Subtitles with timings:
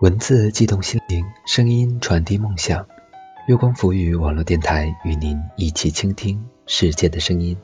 [0.00, 2.86] 文字悸动心灵，声音传递梦想。
[3.48, 7.56] 月光浮语网络电台与您一起倾听世界的声音。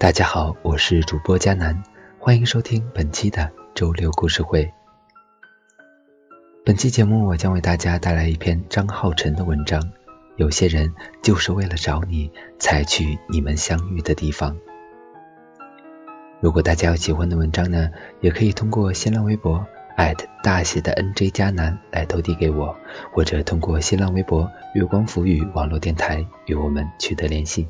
[0.00, 1.82] 大家好，我是主播佳楠，
[2.18, 4.72] 欢迎收听本期的周六故事会。
[6.64, 9.92] 本期节目我将为大家带来一篇张浩晨的文章。
[10.36, 14.56] 有些人就是为了找你才去你们相遇的地方。
[16.40, 17.90] 如果大家有喜欢的文章呢，
[18.22, 19.66] 也可以通过新浪微博
[19.98, 20.26] 艾特。
[20.42, 22.74] 大写的 N J 加南来投递给我，
[23.12, 27.68] 或者通过新浪微博“月光浮语”网络电台与我们取得联系。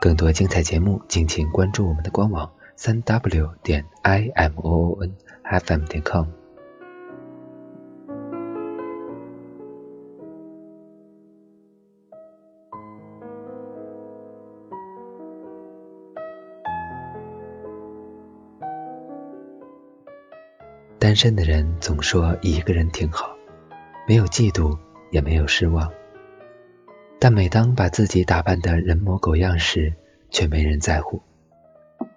[0.00, 5.12] 更多精彩节目，敬请关注我们的官网：三 W 点 I M O O N
[5.42, 6.26] F M 点 com。
[21.00, 23.36] 单身的人总说一个人挺好，
[24.06, 24.78] 没有嫉妒，
[25.10, 25.90] 也没有失望。
[27.18, 29.92] 但每当把自己打扮的人模狗样时，
[30.30, 31.20] 却没人在乎。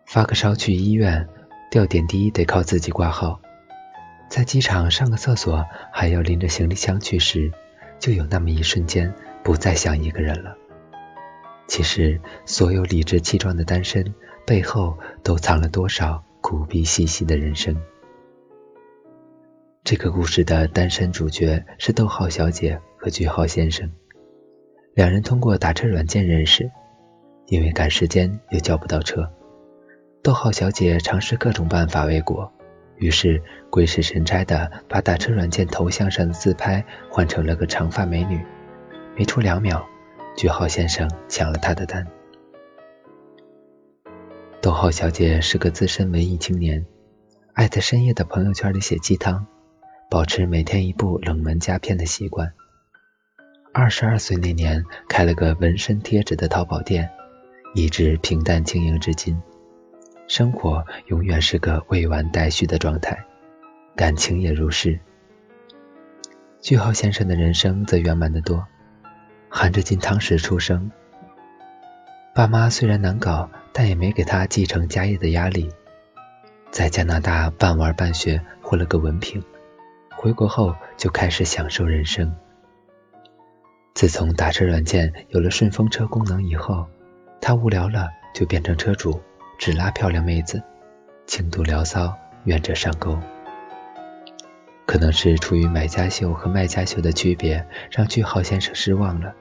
[0.05, 1.27] 发个烧去医院，
[1.71, 3.41] 吊点滴得靠自己挂号，
[4.29, 7.51] 在机场上个厕所还要拎着行李箱去时，
[7.97, 9.13] 就有那么一瞬间
[9.43, 10.55] 不再像一个人了。
[11.67, 14.13] 其实，所有理直气壮的单身
[14.45, 17.81] 背后，都藏了多少苦逼兮兮的人生。
[19.83, 23.89] 这个故事的单身主角是逗号小姐和句号先生，
[24.93, 26.69] 两人通过打车软件认识，
[27.47, 29.31] 因为赶时间又叫不到车，
[30.21, 32.51] 逗号小姐尝试各种办法未果，
[32.97, 38.41] 于是鬼使神差的把打车软件头像上的自拍换成了个长发美女，
[39.15, 39.87] 没出两秒，
[40.35, 42.05] 句号先生抢了她的单。
[44.61, 46.85] 逗号小姐是个资深文艺青年，
[47.53, 49.47] 爱在深夜的朋友圈里写鸡汤。
[50.09, 52.51] 保持每天一部冷门佳片的习惯。
[53.73, 57.09] 二十二岁那年，开了个纹身贴纸的淘宝店，
[57.73, 59.41] 一直平淡经营至今。
[60.27, 63.23] 生活永远是个未完待续的状态，
[63.95, 64.99] 感情也如是。
[66.59, 68.67] 句号先生的人生则圆满得多，
[69.47, 70.91] 含着金汤匙出生，
[72.35, 75.71] 爸妈虽然难搞，但也没给他继承家业的压力。
[76.71, 79.41] 在加拿大半玩半学，混了个文凭。
[80.09, 82.35] 回国后就开始享受人生。
[83.93, 86.87] 自从打车软件有了顺风车功能以后，
[87.41, 89.21] 他无聊了就变成车主，
[89.59, 90.63] 只拉漂亮妹子，
[91.27, 93.19] 轻度聊骚，愿者上钩。
[94.85, 99.33] 可能是出于买家秀和卖家秀的区别，让句号先生失望了，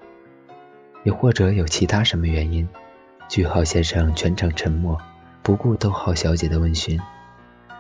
[1.05, 2.69] 也或者有其他什么原因，
[3.29, 5.01] 句号先生全程沉默，
[5.43, 7.01] 不顾逗号小姐的问询。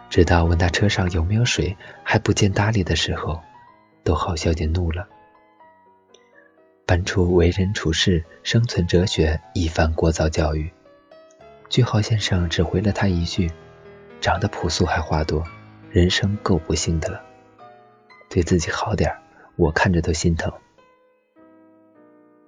[0.09, 3.41] 直到问他车上有没有水还不见搭理的时候，
[4.03, 5.09] 逗号小姐怒了，
[6.91, 10.69] 搬出为人处事、生存哲学一番聒噪教育。
[11.69, 13.49] 句号先生只回了他一句
[14.21, 15.45] ：“长得朴素还话多，
[15.93, 17.23] 人生够不幸的了，
[18.28, 19.09] 对自己好点
[19.55, 20.53] 我看着都心疼。”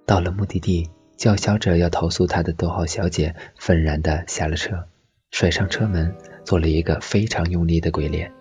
[0.05, 4.89] 到了目的地，叫嚣着要投诉他的逗号小姐愤然的下了车，
[5.31, 6.13] 甩上车门。
[6.45, 8.33] 做了一个非常用力的鬼脸，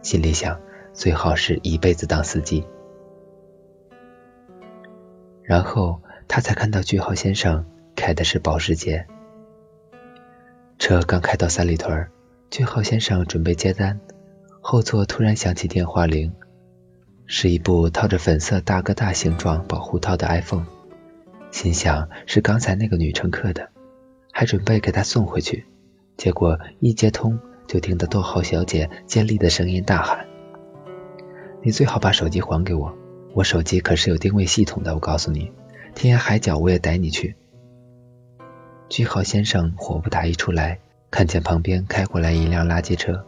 [0.00, 0.58] 心里想
[0.94, 2.64] 最好是一辈子当司机。
[5.48, 7.64] 然后他才看到句号先生
[7.96, 9.06] 开的是保时捷。
[10.78, 12.06] 车刚开到三里屯，
[12.50, 13.98] 句号先生准备接单，
[14.60, 16.34] 后座突然响起电话铃，
[17.24, 20.66] 是一部套着粉色大哥大形状保护套的 iPhone，
[21.50, 23.70] 心想是刚才那个女乘客的，
[24.30, 25.64] 还准备给她送回去。
[26.18, 30.26] 结果一接通，就听到逗号小姐尖利的声音大喊
[31.64, 32.94] ：“你最好把手机还给我，
[33.34, 35.52] 我手机可是有定位系统的，我告诉你，
[35.94, 37.36] 天涯海角我也带你去。”
[38.88, 40.78] 句号先生火不打一处来，
[41.10, 43.24] 看见旁边开过来一辆垃圾车，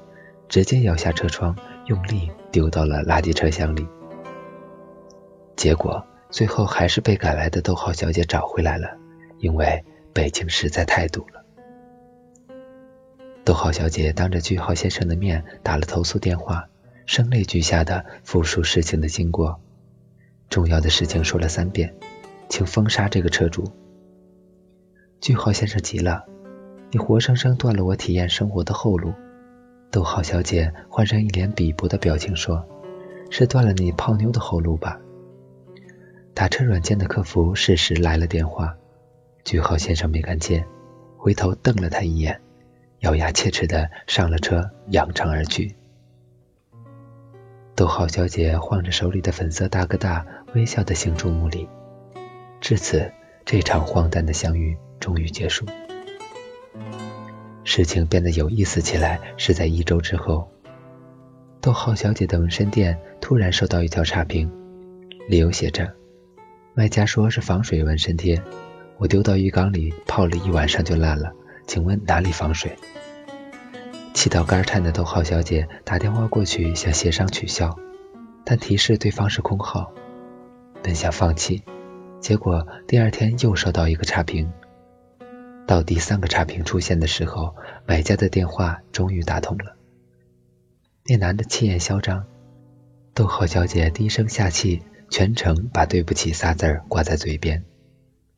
[0.49, 1.55] 直接摇下车窗，
[1.87, 3.87] 用力丢到了垃圾车厢里。
[5.55, 8.97] 结果最后还是被赶来的逗号小姐找回来了，
[9.39, 11.45] 因为北京实在太堵了。
[13.45, 16.69] 逗号小姐当着句号先生的面打了投诉电话，
[17.05, 19.61] 声泪俱下的复述事情的经过，
[20.51, 21.95] 重要的事情说了三遍，
[22.49, 23.65] 请封杀这个车主。
[25.21, 26.25] 句号先生急了，
[26.91, 29.15] 你活生生断了我体验生活的后路。
[29.93, 32.65] 逗号小姐换上一脸鄙薄的表情说
[33.31, 35.01] ：“是断了你泡妞的后路吧？”
[36.35, 38.77] 打车软件的客服适时来了电话，
[39.45, 40.67] 句号先生没看见，
[41.17, 42.41] 回头瞪了他一眼，
[43.01, 45.77] 咬牙切齿的上了车，扬长而去。
[47.81, 51.67] 逗号小姐晃着手里的粉色大哥大，微笑的行注目礼。
[52.61, 53.11] 至此，
[53.47, 55.65] 这场荒诞的相遇终于结束。
[57.65, 60.47] 事情变得有意思起来是在一周之后，
[61.63, 64.53] 逗号小姐的纹身店突然收到一条差评，
[65.27, 65.91] 理由写着
[66.77, 68.43] ：“卖家说是防水纹身贴，
[68.99, 71.33] 我丢到浴缸里泡了一晚上就烂了，
[71.67, 72.77] 请问哪里防水？”
[74.13, 77.79] 气到肝颤的逗号小姐打电话过去想协商取消，
[78.45, 79.93] 但提示对方是空号，
[80.83, 81.63] 本想放弃，
[82.21, 84.53] 结果第二天又收到一个差评。
[85.67, 87.55] 到第三个差评出现的时候，
[87.87, 89.77] 买家的电话终于打通了。
[91.07, 92.25] 那男的气焰嚣张，
[93.15, 97.65] 逗号小姐低声下气，全程把对不起仨字挂在嘴边。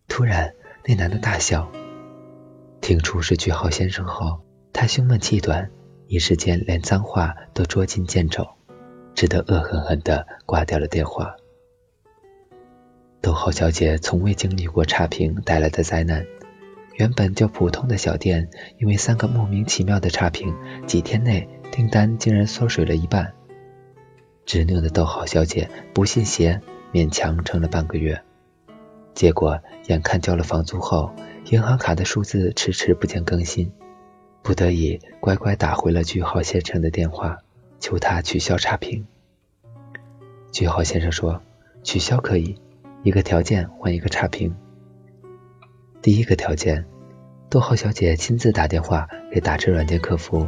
[0.07, 0.55] 突然，
[0.85, 1.73] 那男的大笑，
[2.83, 4.41] 听出是句号先生后。
[4.73, 5.71] 他胸闷气短，
[6.07, 8.49] 一时间连脏话都捉襟见肘，
[9.15, 11.37] 只得恶狠狠地挂掉了电话。
[13.21, 16.27] 逗号小姐从未经历过差评带来的灾难，
[16.95, 18.49] 原本就普通的小店，
[18.79, 20.55] 因为三个莫名其妙的差评，
[20.87, 23.35] 几天内订单竟然缩水了一半。
[24.45, 26.61] 执拗的逗号小姐不信邪，
[26.93, 28.21] 勉强撑了半个月，
[29.15, 31.13] 结果眼看交了房租后，
[31.51, 33.73] 银行卡的数字迟迟不见更新。
[34.43, 37.39] 不得已，乖乖打回了句号先生的电话，
[37.79, 39.07] 求他取消差评。
[40.51, 41.41] 句号先生说
[41.85, 42.57] ：“取消可以，
[43.05, 44.55] 一个条件换一个差评。
[46.03, 46.85] 第一个条件，
[47.49, 50.47] 逗号小姐亲自打电话给打车软件客服，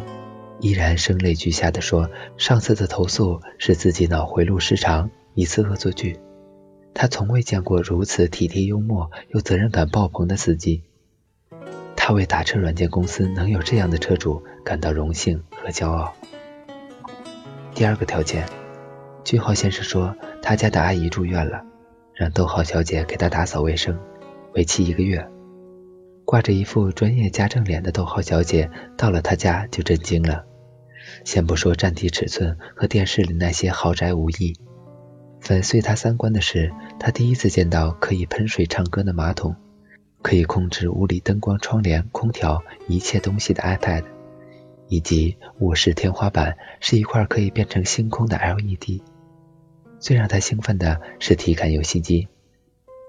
[0.60, 6.18] 依然声泪俱下的说，上次的投诉是自己脑回路失常，一次恶作剧。
[6.92, 10.82] 她从未见过如此体贴幽默又责任感爆棚的司机。”
[12.06, 16.12] 他为打车软件公司能有这样的车主感到荣幸和骄傲。
[17.74, 18.46] 第二个条件，
[19.24, 21.64] 句号先生说他家的阿姨住院了，
[22.12, 23.98] 让逗号小姐给他打扫卫生，
[24.52, 25.26] 为期一个月。
[26.26, 30.44] 挂着一副专业家政脸的逗号小姐到了他家就震惊了。
[31.24, 34.54] 先不说占地尺寸和电视里那些豪宅无异，
[35.40, 36.70] 粉碎他三观的是，
[37.00, 39.56] 他第一次见到可以喷水唱歌的马桶。
[40.24, 44.04] 可以控制屋里灯光、窗帘、空调一切东西的 iPad，
[44.88, 49.02] 以及卧室天花板是一块可以变成星空的 LED。
[49.98, 52.28] 最让他兴奋的是体感游戏机，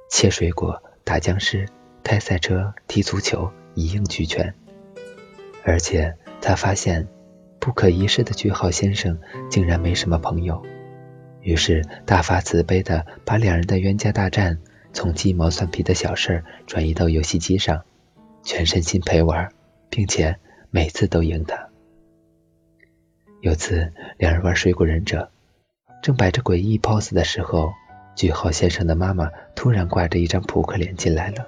[0.09, 1.69] 切水果、打僵尸、
[2.03, 4.53] 开赛车、踢足球一应俱全。
[5.63, 7.07] 而且他发现
[7.59, 9.17] 不可一世的句号先生
[9.49, 10.61] 竟然没什么朋友，
[11.39, 14.59] 于是大发慈悲的把两人的冤家大战。
[14.95, 17.83] 从鸡毛蒜皮的小事儿转移到游戏机上，
[18.43, 19.51] 全身心陪玩，
[19.89, 20.37] 并且
[20.71, 21.67] 每次都赢他。
[23.41, 25.29] 有次两人玩水果忍者，
[26.01, 27.73] 正摆着诡异 pose 的时候，
[28.15, 31.45] 句号先生的妈妈突然挂着一张扑克脸进来了。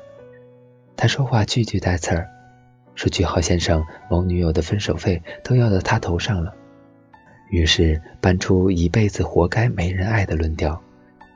[0.97, 2.29] 他说话句句带刺儿，
[2.95, 6.53] 说句号先生某女友的分手费都要到他头上了，
[7.49, 10.83] 于是搬出一辈子活该没人爱的论调，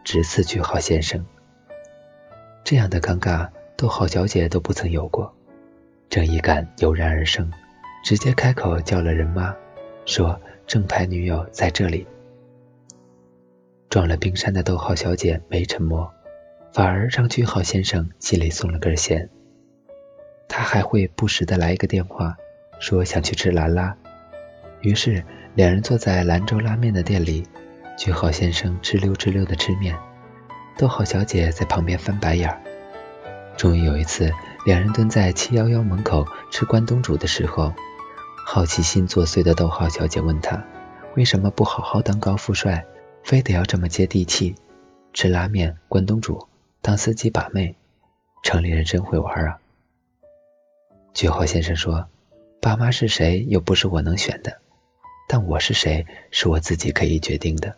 [0.03, 1.25] 直刺句号先生。
[2.63, 5.33] 这样的尴尬，逗号小姐都不曾有过，
[6.09, 7.51] 正义感油然而生，
[8.03, 9.55] 直接开口叫了人妈，
[10.05, 12.07] 说正牌女友在这里。
[13.89, 16.09] 撞了冰山的逗号小姐没沉默，
[16.71, 19.29] 反而让句号先生心里松了根弦。
[20.47, 22.37] 他还会不时的来一个电话，
[22.79, 23.95] 说想去吃兰拉。
[24.81, 25.23] 于是
[25.55, 27.43] 两人坐在兰州拉面的店里，
[27.97, 29.97] 句号先生哧溜哧溜的吃面。
[30.77, 32.61] 逗号小姐在旁边翻白眼儿。
[33.57, 34.31] 终于有一次，
[34.65, 37.73] 两人蹲在七幺幺门口吃关东煮的时候，
[38.47, 40.65] 好奇心作祟的逗号小姐问他
[41.15, 42.85] ：“为什么不好好当高富帅，
[43.23, 44.55] 非得要这么接地气，
[45.13, 46.47] 吃拉面、关东煮，
[46.81, 47.75] 当司机把妹？
[48.41, 49.59] 城里人真会玩啊！”
[51.13, 52.07] 句号先生说
[52.61, 54.59] ：“爸妈是谁又不是我能选的，
[55.27, 57.75] 但我是谁是我自己可以决定的。”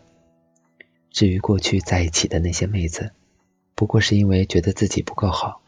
[1.14, 3.12] 至于过去在一起的那些妹子，
[3.76, 5.60] 不过是因为觉得自己不够好，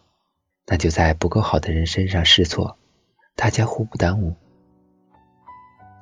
[0.67, 2.77] 那就在不够好的人身上试错，
[3.37, 4.35] 大家互不耽误。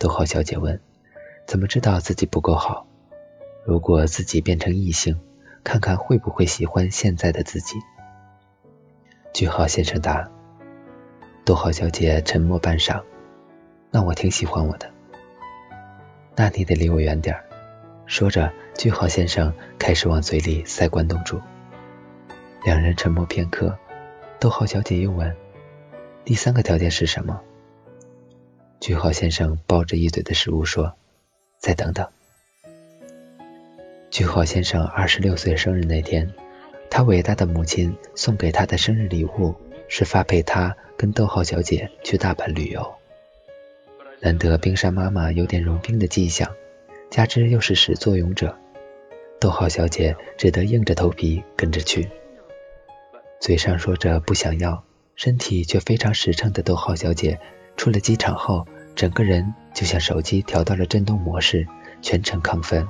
[0.01, 0.81] 逗号小姐问
[1.47, 2.87] ：“怎么知道自己不够好？
[3.67, 5.21] 如果自己变成异性，
[5.63, 7.77] 看看会不会喜欢现在的自己？”
[9.35, 10.27] 句号先生答
[11.45, 13.03] ：“逗号小姐沉默半晌，
[13.91, 14.91] 那我挺喜欢我的。
[16.35, 17.45] 那你得离我远点儿。
[18.06, 21.40] 说着，句号先生开始往嘴里塞关东煮。
[22.64, 23.76] 两人沉默片刻，
[24.38, 25.34] 逗号小姐又问
[26.25, 27.40] ：“第三个条件是什么？”
[28.80, 30.94] 句号先生抱着一嘴的食物说
[31.58, 32.06] ：“再等等。”
[34.11, 36.32] 句号先生二十六岁生日那天，
[36.90, 39.54] 他伟大的母亲送给他的生日礼物
[39.88, 42.94] 是发配他跟逗号小姐去大阪旅游。
[44.20, 46.54] 难得冰山妈妈有点融冰的迹象，
[47.14, 48.59] 加之又是始作俑者，
[49.38, 52.11] 逗号小姐只得硬着头皮跟着去。
[53.40, 54.83] 嘴上说着不想要，
[55.14, 57.38] 身体却非常实诚的逗号小姐，
[57.76, 58.66] 出了机场后，
[58.97, 61.68] 整个人就像手机调到了震动模式，
[62.02, 62.85] 全程亢奋。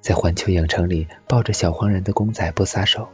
[0.00, 3.08] 在环球影城里抱着小黄人的公仔不撒手，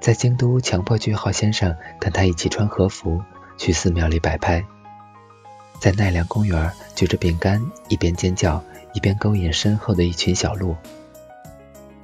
[0.00, 3.20] 在京都强迫句号先生跟他一起穿和服
[3.58, 4.64] 去寺庙里摆拍，
[5.82, 8.62] 在奈良公园举着饼干一边尖叫
[8.94, 10.76] 一边勾引身后的一群小鹿，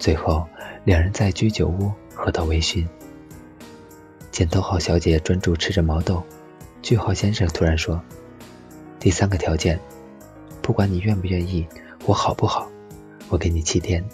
[0.01, 0.45] 最后
[0.83, 2.85] 两人在居酒屋喝到微醺。
[4.33, 6.25] 见逗号小姐专注吃着毛豆，
[6.83, 8.03] 句号先生突然说
[8.99, 9.79] ：“第三个条件，
[10.61, 11.65] 不管你愿不愿意，
[12.05, 12.69] 我好不好？”
[13.31, 14.05] 我给你七天，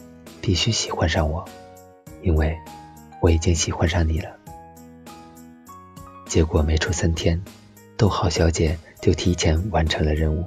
[0.42, 1.42] 必须喜欢上我，
[2.20, 2.54] 因为
[3.22, 4.28] 我已经喜欢上你了。
[6.26, 7.42] 结果没出三天，
[7.96, 10.44] 逗号小姐就提前完成了任务。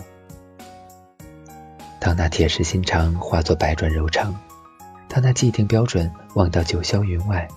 [2.00, 4.36] 当那铁石心肠化作百转柔肠，
[5.08, 7.48] 当那既定标准忘到九霄云外，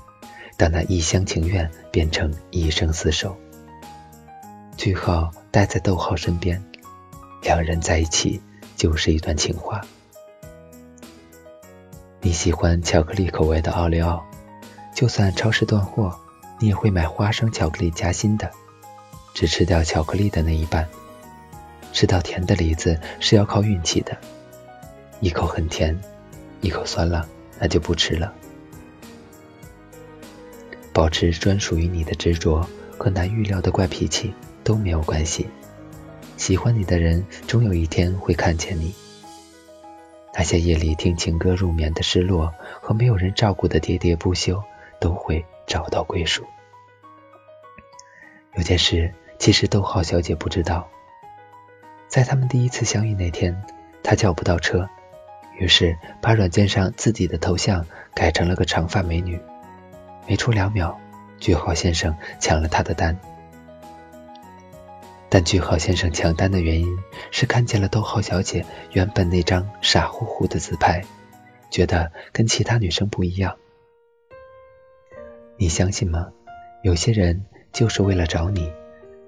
[0.57, 3.37] 当那一厢情愿变成一生厮守，
[4.77, 6.63] 句号待在逗号身边，
[7.43, 8.41] 两人在一起
[8.77, 9.81] 就是一段情话。
[12.23, 14.25] 你喜欢巧克力口味的奥利奥，
[14.95, 16.19] 就算超市断货，
[16.59, 18.51] 你也会买花生巧克力夹心的，
[19.35, 20.89] 只吃掉巧克力的那一半。
[21.93, 24.17] 吃到甜的梨子是要靠运气的，
[25.21, 25.99] 一口很甜，
[26.61, 28.33] 一口酸了，那就不吃了。
[30.93, 34.33] 保持专属于你的执着和难预料的怪脾气
[34.63, 35.49] 都没有关系，
[36.37, 38.95] 喜欢你的人终有一天会看见你。
[40.33, 44.63] 那些夜里听情歌入眠的失落和没有人照顾的喋喋不休，
[45.01, 46.45] 都会找到归属。
[48.55, 50.87] 有件事，其实逗号小姐不知道，
[52.09, 53.65] 在他们第一次相遇那天，
[54.03, 54.87] 她叫不到车，
[55.59, 59.41] 于是把软件上自己的头像改成了个长发美女。
[60.29, 61.01] 没出两秒，
[61.39, 63.19] 句号先生抢了她的单。
[65.31, 66.99] 但句号先生抢单的原因
[67.31, 71.03] 是看见了逗号小姐原本那张傻乎乎的自拍，
[71.71, 73.57] 觉得跟其他女生不一样。
[75.57, 76.31] 你相信吗？
[76.83, 78.71] 有些人就是为了找你，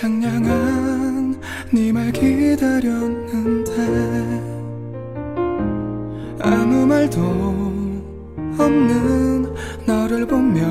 [0.00, 1.38] 상냥한
[1.70, 3.70] 네 말 기다렸는데
[6.40, 7.20] 아무 말도
[8.58, 9.54] 없는
[9.84, 10.62] 너를 보며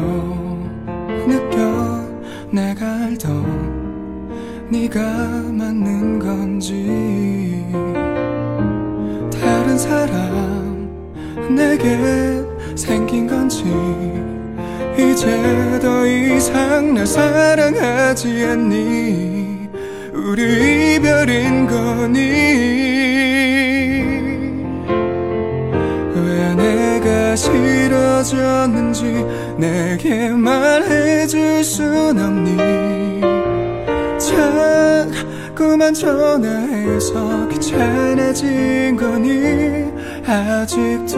[1.27, 2.09] 느껴
[2.51, 7.63] 내가 알던 네가 맞는 건지
[9.39, 10.89] 다른 사람
[11.55, 12.43] 내게
[12.75, 13.63] 생긴 건지
[14.97, 18.98] 이제 더 이상 날 사랑하지 않니
[20.29, 20.43] 우리
[20.93, 22.19] 이별인 거니?
[26.13, 29.25] 왜 내가 싫어졌는지
[29.57, 33.21] 내게 말해줄 순 없니?
[35.57, 39.91] 자꾸만 전화해서 귀찮아진 거니?
[40.27, 41.17] 아직도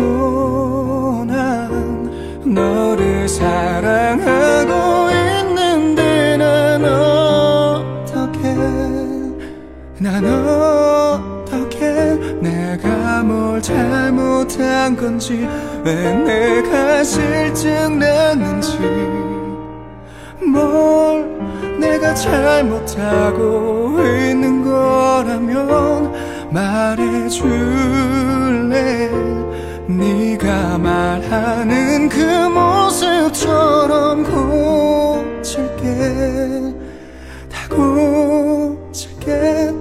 [1.27, 2.09] 난
[2.45, 6.81] 너를 사랑하고 있는데 난
[10.01, 11.85] 난 어떻게
[12.41, 15.47] 내가 뭘 잘못한 건지
[15.85, 18.79] 왜 내가 실증 났는지.
[20.43, 21.29] 뭘
[21.79, 26.11] 내가 잘못하고 있는 거라면
[26.49, 27.51] 말해줄래?
[29.85, 32.17] 네가 말하는 그
[32.49, 34.23] 모습처럼
[35.43, 36.41] 고칠게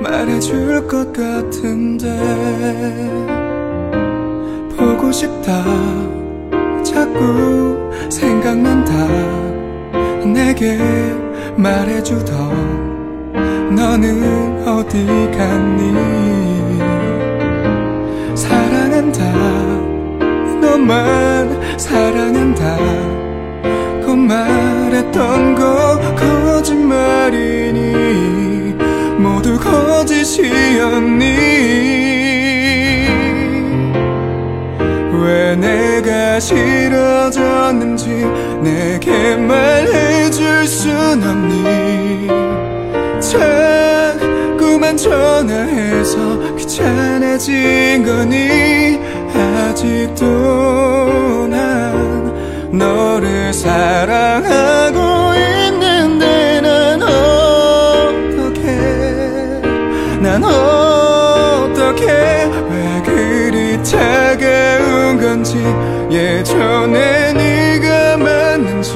[0.00, 2.08] 말해줄 것 같은데
[4.76, 5.64] 보고 싶다.
[6.82, 8.92] 자꾸 생각난다.
[10.24, 10.78] 내게
[11.56, 12.74] 말해주던
[13.74, 15.04] 너는 어디
[15.36, 15.92] 갔니?
[18.36, 19.22] 사랑한다.
[20.60, 22.76] 너만 사랑한다.
[24.04, 27.73] 그 말했던 거 거짓말이니.
[30.34, 31.24] 거짓이었니
[35.12, 38.08] 왜 내가 싫어졌는지
[38.60, 42.26] 내게 말해줄 순 없니?
[43.20, 48.98] 자꾸만 전화해서 귀찮아진 거니?
[49.34, 52.32] 아직도 난
[52.72, 55.03] 너를 사랑하고
[65.44, 65.58] 건지
[66.10, 68.94] 예전에 네가 맞는지.